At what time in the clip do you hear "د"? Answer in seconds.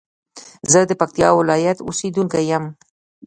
0.89-0.91